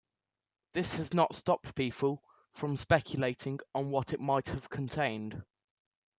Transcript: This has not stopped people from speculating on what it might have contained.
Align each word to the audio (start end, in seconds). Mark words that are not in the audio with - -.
This 0.73 0.95
has 0.95 1.13
not 1.13 1.35
stopped 1.35 1.75
people 1.75 2.23
from 2.53 2.75
speculating 2.75 3.59
on 3.75 3.91
what 3.91 4.13
it 4.13 4.19
might 4.19 4.47
have 4.49 4.67
contained. 4.67 5.43